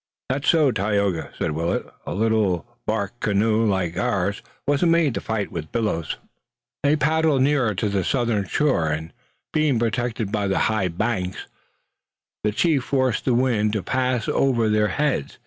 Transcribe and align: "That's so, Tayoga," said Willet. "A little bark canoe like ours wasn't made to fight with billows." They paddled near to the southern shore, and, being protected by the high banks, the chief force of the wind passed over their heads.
"That's 0.29 0.49
so, 0.49 0.71
Tayoga," 0.71 1.29
said 1.37 1.51
Willet. 1.51 1.85
"A 2.07 2.15
little 2.15 2.65
bark 2.87 3.19
canoe 3.19 3.63
like 3.63 3.97
ours 3.97 4.41
wasn't 4.65 4.93
made 4.93 5.13
to 5.13 5.21
fight 5.21 5.51
with 5.51 5.71
billows." 5.71 6.17
They 6.81 6.95
paddled 6.95 7.43
near 7.43 7.75
to 7.75 7.87
the 7.87 8.03
southern 8.03 8.47
shore, 8.47 8.87
and, 8.89 9.13
being 9.53 9.77
protected 9.77 10.31
by 10.31 10.47
the 10.47 10.57
high 10.71 10.87
banks, 10.87 11.45
the 12.43 12.51
chief 12.51 12.83
force 12.83 13.19
of 13.19 13.25
the 13.25 13.33
wind 13.35 13.79
passed 13.85 14.27
over 14.27 14.69
their 14.69 14.87
heads. 14.87 15.37